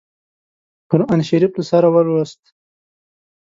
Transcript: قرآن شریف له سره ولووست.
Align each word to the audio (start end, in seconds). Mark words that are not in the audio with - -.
قرآن 0.89 1.19
شریف 1.29 1.51
له 1.57 1.63
سره 1.71 1.87
ولووست. 1.93 2.41